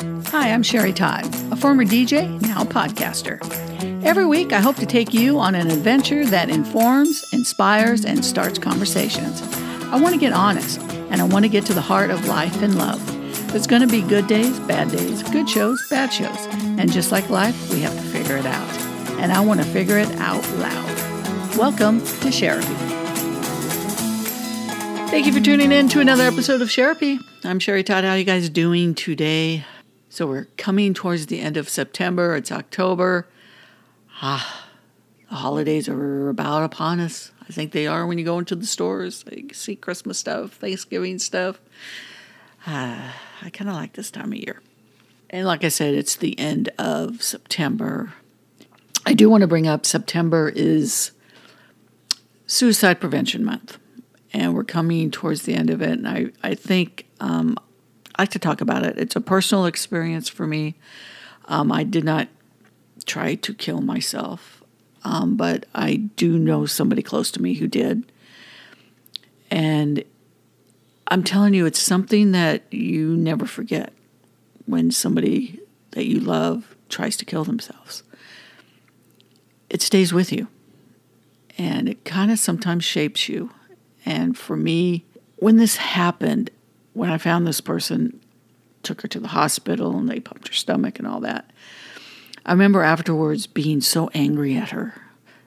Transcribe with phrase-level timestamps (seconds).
[0.00, 3.38] Hi, I'm Sherry Todd, a former DJ, now podcaster.
[4.02, 8.58] Every week, I hope to take you on an adventure that informs, inspires, and starts
[8.58, 9.42] conversations.
[9.92, 12.62] I want to get honest, and I want to get to the heart of life
[12.62, 13.04] and love.
[13.52, 16.46] There's going to be good days, bad days, good shows, bad shows.
[16.78, 18.78] And just like life, we have to figure it out.
[19.18, 21.58] And I want to figure it out loud.
[21.58, 22.66] Welcome to Sherapy.
[25.10, 27.20] Thank you for tuning in to another episode of Sherapy.
[27.44, 28.04] I'm Sherry Todd.
[28.04, 29.66] How are you guys doing today?
[30.12, 32.34] So we're coming towards the end of September.
[32.34, 33.28] It's October.
[34.20, 34.66] Ah,
[35.28, 37.30] the holidays are about upon us.
[37.48, 39.24] I think they are when you go into the stores.
[39.30, 41.60] You see Christmas stuff, Thanksgiving stuff.
[42.66, 44.60] Ah, I kind of like this time of year.
[45.30, 48.12] And like I said, it's the end of September.
[49.06, 51.12] I do want to bring up September is
[52.48, 53.78] Suicide Prevention Month.
[54.32, 55.92] And we're coming towards the end of it.
[55.92, 57.56] And I, I think um,
[58.20, 58.98] like to talk about it.
[58.98, 60.74] It's a personal experience for me.
[61.46, 62.28] Um, I did not
[63.06, 64.62] try to kill myself,
[65.04, 68.12] um, but I do know somebody close to me who did.
[69.50, 70.04] And
[71.08, 73.92] I'm telling you, it's something that you never forget
[74.66, 75.58] when somebody
[75.92, 78.02] that you love tries to kill themselves.
[79.70, 80.48] It stays with you,
[81.56, 83.50] and it kind of sometimes shapes you.
[84.04, 85.04] And for me,
[85.36, 86.50] when this happened,
[86.92, 88.20] when I found this person,
[88.82, 91.50] took her to the hospital and they pumped her stomach and all that.
[92.44, 94.94] I remember afterwards being so angry at her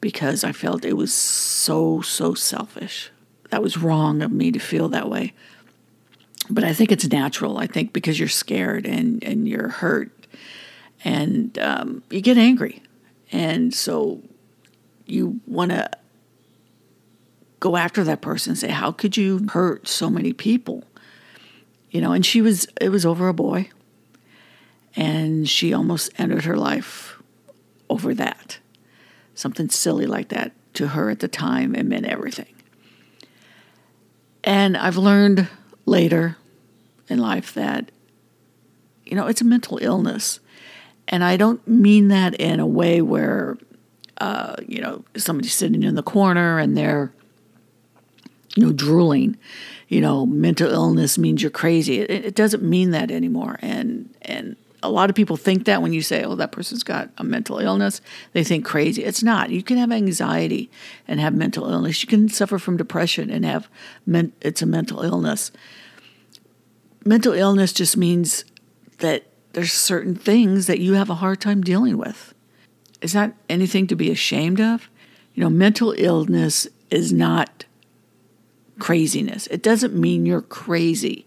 [0.00, 3.10] because I felt it was so, so selfish.
[3.50, 5.32] That was wrong of me to feel that way.
[6.50, 7.56] But I think it's natural.
[7.56, 10.10] I think because you're scared and, and you're hurt
[11.04, 12.82] and um, you get angry.
[13.32, 14.20] And so
[15.06, 15.90] you want to
[17.60, 20.84] go after that person and say, How could you hurt so many people?
[21.94, 23.70] You know, and she was, it was over a boy.
[24.96, 27.22] And she almost ended her life
[27.88, 28.58] over that.
[29.36, 32.52] Something silly like that to her at the time, it meant everything.
[34.42, 35.48] And I've learned
[35.86, 36.36] later
[37.08, 37.92] in life that,
[39.04, 40.40] you know, it's a mental illness.
[41.06, 43.56] And I don't mean that in a way where,
[44.18, 47.12] uh, you know, somebody's sitting in the corner and they're,
[48.62, 49.36] know, drooling
[49.88, 52.00] you know, mental illness means you're crazy.
[52.00, 53.58] It, it, doesn't mean that anymore.
[53.60, 57.10] And and a lot of people think that when you say, "Oh, that person's got
[57.18, 58.00] a mental illness,"
[58.32, 59.04] they think crazy.
[59.04, 59.50] It's not.
[59.50, 60.70] You can have anxiety
[61.06, 62.02] and have mental illness.
[62.02, 63.68] You can suffer from depression and have
[64.06, 65.52] men- it's a mental illness.
[67.04, 68.44] Mental illness just means
[68.98, 72.34] that there's certain things that you have a hard time dealing with.
[73.02, 74.88] Is that anything to be ashamed of?
[75.34, 77.64] You know, mental illness is not
[78.78, 79.46] craziness.
[79.48, 81.26] It doesn't mean you're crazy.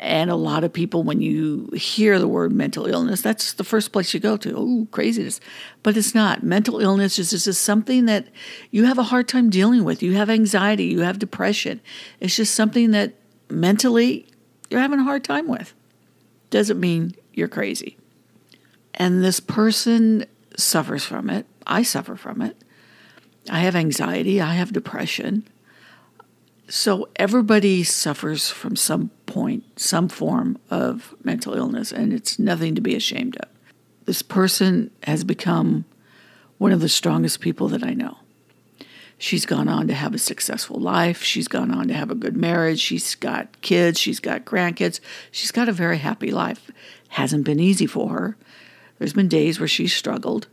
[0.00, 3.90] And a lot of people, when you hear the word mental illness, that's the first
[3.90, 4.54] place you go to.
[4.56, 5.40] Oh, craziness.
[5.82, 6.44] But it's not.
[6.44, 8.28] Mental illness is just something that
[8.70, 10.02] you have a hard time dealing with.
[10.02, 11.80] You have anxiety, you have depression.
[12.20, 13.14] It's just something that
[13.50, 14.26] mentally
[14.70, 15.74] you're having a hard time with.
[16.50, 17.96] Doesn't mean you're crazy.
[18.94, 21.46] And this person suffers from it.
[21.66, 22.56] I suffer from it.
[23.50, 25.48] I have anxiety, I have depression.
[26.70, 32.82] So everybody suffers from some point, some form of mental illness, and it's nothing to
[32.82, 33.48] be ashamed of.
[34.04, 35.86] This person has become
[36.58, 38.18] one of the strongest people that I know.
[39.16, 41.22] She's gone on to have a successful life.
[41.22, 42.80] She's gone on to have a good marriage.
[42.80, 43.98] She's got kids.
[43.98, 45.00] She's got grandkids.
[45.30, 46.70] She's got a very happy life.
[47.08, 48.36] Hasn't been easy for her.
[48.98, 50.48] There's been days where she's struggled,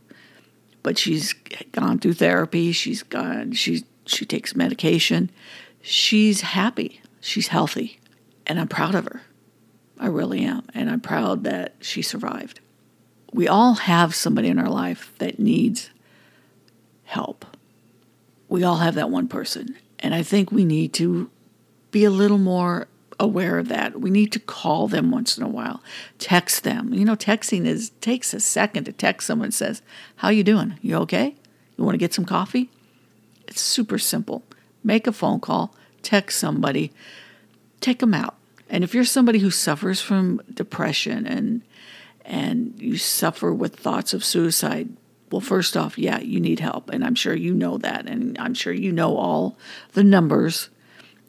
[0.82, 1.34] but she's
[1.72, 2.72] gone through therapy.
[2.72, 3.52] She's gone.
[3.52, 5.30] She she takes medication
[5.86, 8.00] she's happy, she's healthy,
[8.46, 9.22] and I'm proud of her.
[9.98, 10.64] I really am.
[10.74, 12.60] And I'm proud that she survived.
[13.32, 15.90] We all have somebody in our life that needs
[17.04, 17.46] help.
[18.48, 19.76] We all have that one person.
[19.98, 21.30] And I think we need to
[21.90, 24.00] be a little more aware of that.
[24.00, 25.82] We need to call them once in a while,
[26.18, 26.92] text them.
[26.92, 29.80] You know, texting is takes a second to text someone says,
[30.16, 30.78] "How you doing?
[30.82, 31.34] You okay?
[31.76, 32.68] You want to get some coffee?"
[33.48, 34.42] It's super simple
[34.86, 36.92] make a phone call, text somebody,
[37.80, 38.36] take them out.
[38.70, 41.62] And if you're somebody who suffers from depression and
[42.24, 44.88] and you suffer with thoughts of suicide,
[45.30, 46.90] well, first off, yeah, you need help.
[46.90, 48.08] And I'm sure you know that.
[48.08, 49.56] And I'm sure you know all
[49.92, 50.68] the numbers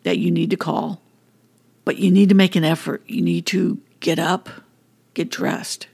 [0.03, 1.01] that you need to call.
[1.85, 3.03] But you need to make an effort.
[3.07, 4.49] You need to get up,
[5.13, 5.87] get dressed,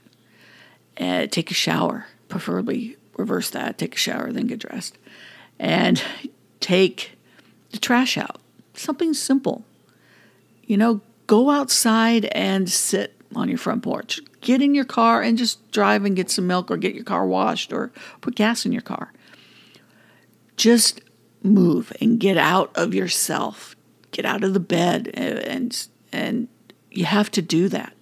[0.96, 4.96] and take a shower, preferably reverse that, take a shower, then get dressed.
[5.58, 6.02] And
[6.60, 7.13] take
[7.74, 8.40] the trash out.
[8.74, 9.64] Something simple.
[10.64, 14.20] You know, go outside and sit on your front porch.
[14.40, 17.26] Get in your car and just drive and get some milk or get your car
[17.26, 19.12] washed or put gas in your car.
[20.56, 21.00] Just
[21.42, 23.76] move and get out of yourself.
[24.12, 26.48] Get out of the bed and and
[26.90, 27.92] you have to do that.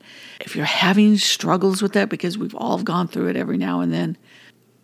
[0.41, 3.93] If you're having struggles with that because we've all gone through it every now and
[3.93, 4.19] then,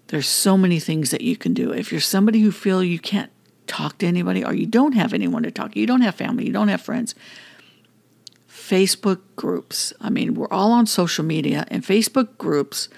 [0.07, 1.73] there's so many things that you can do.
[1.73, 3.31] If you're somebody who feel you can't
[3.69, 6.47] talk to anybody or you don't have anyone to talk, to, you don't have family,
[6.47, 7.15] you don't have friends,
[8.49, 9.93] Facebook groups.
[10.01, 12.89] I mean, we're all on social media, and Facebook groups,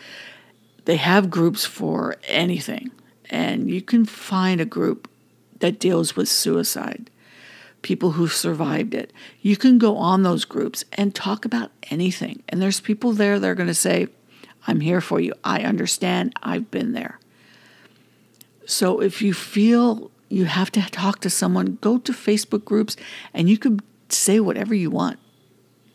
[0.84, 2.90] they have groups for anything.
[3.28, 5.08] And you can find a group
[5.60, 7.10] that deals with suicide,
[7.82, 9.12] people who survived it.
[9.42, 12.42] You can go on those groups and talk about anything.
[12.48, 14.08] And there's people there that are going to say,
[14.66, 15.32] I'm here for you.
[15.44, 16.34] I understand.
[16.42, 17.20] I've been there.
[18.66, 22.96] So if you feel you have to talk to someone, go to Facebook groups
[23.34, 25.18] and you could say whatever you want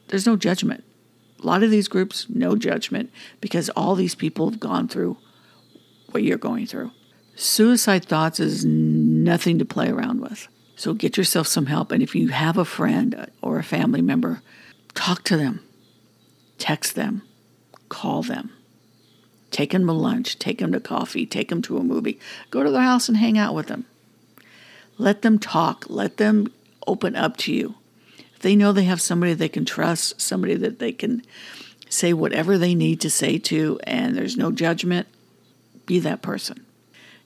[0.07, 0.83] there's no judgment.
[1.41, 3.11] A lot of these groups, no judgment
[3.41, 5.17] because all these people have gone through
[6.11, 6.91] what you're going through.
[7.35, 10.47] Suicide thoughts is nothing to play around with.
[10.75, 11.91] So get yourself some help.
[11.91, 14.41] And if you have a friend or a family member,
[14.93, 15.61] talk to them,
[16.57, 17.21] text them,
[17.89, 18.51] call them,
[19.51, 22.19] take them to lunch, take them to coffee, take them to a movie,
[22.51, 23.85] go to their house and hang out with them.
[24.97, 26.51] Let them talk, let them
[26.87, 27.75] open up to you
[28.35, 31.23] If they know they have somebody they can trust, somebody that they can
[31.89, 35.07] say whatever they need to say to, and there's no judgment,
[35.85, 36.65] be that person.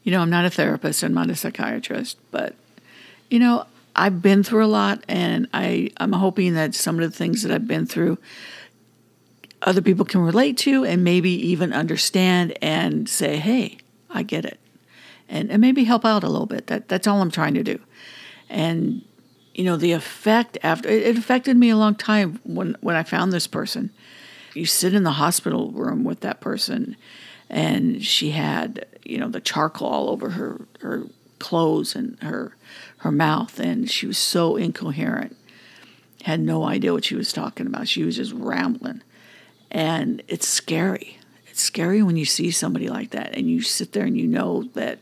[0.04, 2.56] You know, I'm not a therapist, I'm not a psychiatrist, but,
[3.30, 7.18] you know, I've been through a lot, and I, I'm hoping that some of the
[7.18, 8.18] things that I've been through,
[9.62, 13.78] other people can relate to and maybe even understand and say, hey,
[14.10, 14.59] I get it.
[15.32, 16.68] And, and maybe help out a little bit.
[16.68, 17.80] That, that's all I'm trying to do.
[18.50, 19.04] And
[19.60, 23.34] you know, the effect after it affected me a long time when when I found
[23.34, 23.92] this person.
[24.54, 26.96] You sit in the hospital room with that person,
[27.50, 31.08] and she had you know the charcoal all over her her
[31.40, 32.56] clothes and her
[33.00, 35.36] her mouth, and she was so incoherent.
[36.24, 37.90] Had no idea what she was talking about.
[37.90, 39.02] She was just rambling,
[39.70, 41.20] and it's scary.
[41.48, 44.64] It's scary when you see somebody like that, and you sit there and you know
[44.74, 45.00] that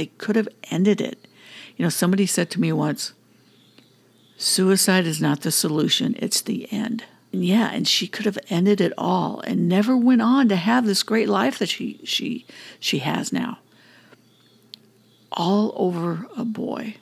[0.00, 1.28] they could have ended it.
[1.76, 3.12] You know, somebody said to me once
[4.38, 7.04] Suicide is not the solution, it's the end.
[7.34, 10.86] And yeah, and she could have ended it all and never went on to have
[10.86, 12.46] this great life that she she
[12.78, 13.58] she has now.
[15.32, 16.94] All over a boy.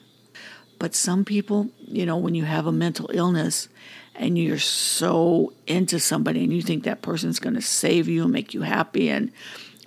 [0.77, 3.69] But some people, you know, when you have a mental illness
[4.13, 8.33] and you're so into somebody and you think that person's going to save you and
[8.33, 9.31] make you happy and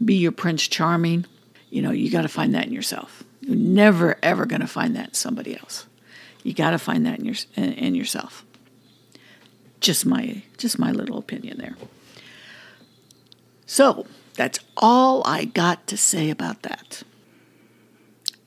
[0.02, 1.26] be your prince charming,
[1.72, 3.24] you know, you got to find that in yourself.
[3.40, 5.86] You're never ever going to find that in somebody else.
[6.42, 8.44] You got to find that in your in yourself.
[9.80, 11.76] Just my just my little opinion there.
[13.64, 17.04] So, that's all I got to say about that.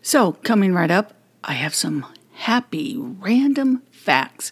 [0.04, 4.52] So, coming right up, I have some happy random facts.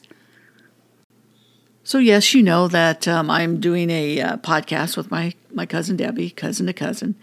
[1.83, 5.95] So, yes, you know that um, I'm doing a uh, podcast with my, my cousin
[5.95, 7.15] Debbie, cousin to cousin.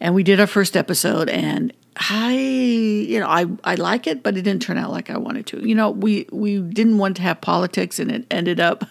[0.00, 4.36] And we did our first episode, and I, you know, I, I like it, but
[4.36, 5.66] it didn't turn out like I wanted to.
[5.66, 8.84] You know, we, we didn't want to have politics and it ended up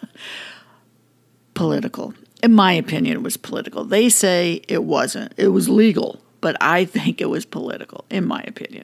[1.54, 2.14] political.
[2.44, 3.86] In my opinion, it was political.
[3.86, 5.34] They say it wasn't.
[5.38, 8.84] It was legal, but I think it was political, in my opinion.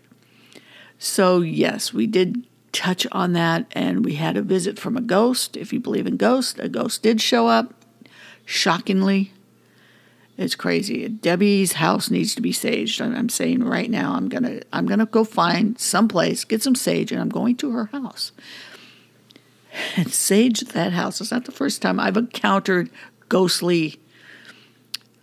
[0.98, 5.58] So, yes, we did touch on that, and we had a visit from a ghost.
[5.58, 7.74] If you believe in ghosts, a ghost did show up.
[8.46, 9.32] Shockingly,
[10.38, 11.08] it's crazy.
[11.08, 13.00] Debbie's house needs to be saged.
[13.02, 17.12] I'm saying right now, I'm gonna I'm gonna go find some place, get some sage,
[17.12, 18.32] and I'm going to her house
[19.96, 21.22] and sage that house.
[21.22, 22.90] It's not the first time I've encountered
[23.30, 24.00] ghostly,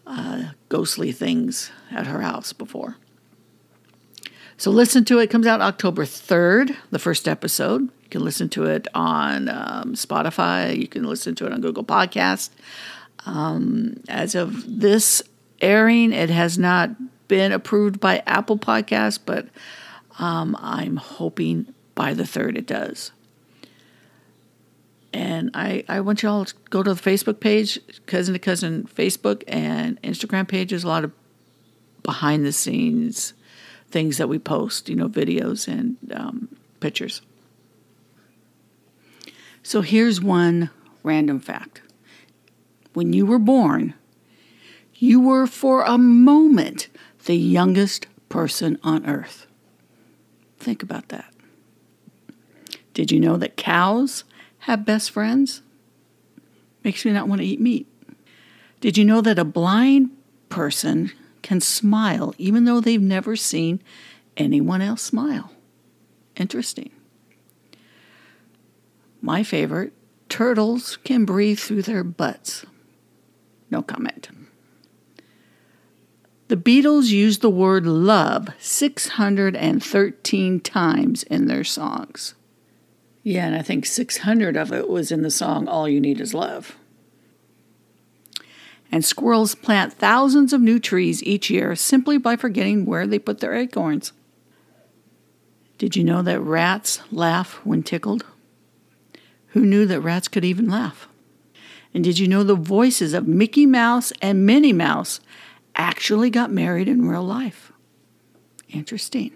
[0.07, 2.97] uh, ghostly things at her house before.
[4.57, 5.25] So listen to it.
[5.25, 5.31] it.
[5.31, 6.77] Comes out October third.
[6.91, 7.83] The first episode.
[7.83, 10.77] You can listen to it on um, Spotify.
[10.77, 12.51] You can listen to it on Google Podcast.
[13.27, 15.23] Um, as of this
[15.61, 16.91] airing, it has not
[17.29, 19.49] been approved by Apple Podcasts, but
[20.19, 23.13] um, I'm hoping by the third it does.
[25.13, 29.43] And I, I want y'all to go to the Facebook page, Cousin to Cousin Facebook
[29.49, 30.71] and Instagram page.
[30.71, 31.13] There's a lot of
[32.03, 33.35] behind the scenes
[33.91, 36.49] things that we post, you know, videos and um,
[36.79, 37.23] pictures.
[39.63, 40.71] So here's one
[41.03, 41.83] random fact
[42.93, 43.95] when you were born,
[44.95, 46.89] you were for a moment
[47.25, 49.47] the youngest person on earth.
[50.59, 51.33] Think about that.
[52.95, 54.25] Did you know that cows
[54.61, 55.63] have best friends?
[56.85, 57.87] Makes me not want to eat meat.
[58.81, 60.11] Did you know that a blind
[60.49, 63.83] person can smile even though they've never seen
[64.37, 65.53] anyone else smile?
[66.37, 66.91] Interesting.
[69.23, 69.93] My favorite
[70.29, 72.65] turtles can breathe through their butts.
[73.71, 74.29] No comment.
[76.49, 82.35] The Beatles used the word love 613 times in their songs.
[83.23, 86.35] Yeah, and I think 600 of it was in the song All You Need Is
[86.35, 86.77] Love.
[88.91, 93.39] And squirrels plant thousands of new trees each year simply by forgetting where they put
[93.39, 94.13] their acorns.
[95.79, 98.25] Did you know that rats laugh when tickled?
[99.49, 101.09] Who knew that rats could even laugh?
[101.93, 105.21] And did you know the voices of Mickey Mouse and Minnie Mouse
[105.75, 107.73] actually got married in real life?
[108.69, 109.33] Interesting.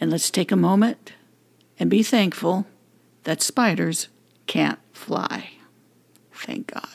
[0.00, 1.12] And let's take a moment
[1.78, 2.66] and be thankful
[3.24, 4.08] that spiders
[4.46, 5.50] can't fly.
[6.32, 6.88] Thank God.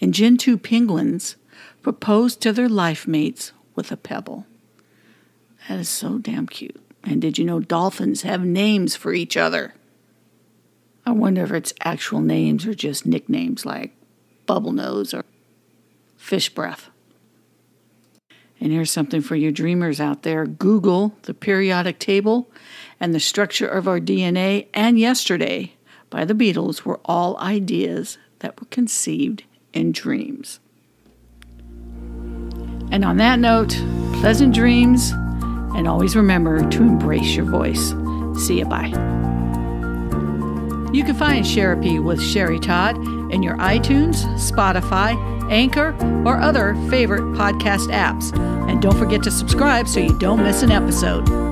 [0.00, 1.36] And Gentoo penguins
[1.82, 4.46] proposed to their life mates with a pebble.
[5.68, 6.80] That is so damn cute.
[7.04, 9.74] And did you know dolphins have names for each other?
[11.10, 13.90] I wonder if it's actual names or just nicknames like
[14.46, 15.24] Bubble Nose or
[16.16, 16.88] Fish Breath.
[18.60, 22.48] And here's something for you dreamers out there Google the periodic table
[23.00, 25.72] and the structure of our DNA and yesterday
[26.10, 30.60] by the Beatles were all ideas that were conceived in dreams.
[32.92, 33.70] And on that note,
[34.20, 37.94] pleasant dreams, and always remember to embrace your voice.
[38.46, 38.66] See you.
[38.66, 39.29] Bye.
[40.92, 42.96] You can find Sherapy with Sherry Todd
[43.32, 45.16] in your iTunes, Spotify,
[45.50, 48.36] Anchor, or other favorite podcast apps.
[48.68, 51.49] And don't forget to subscribe so you don't miss an episode.